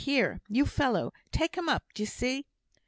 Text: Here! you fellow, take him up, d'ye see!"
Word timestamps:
Here! 0.03 0.41
you 0.49 0.65
fellow, 0.65 1.13
take 1.31 1.53
him 1.55 1.69
up, 1.69 1.83
d'ye 1.93 2.05
see!" 2.07 2.47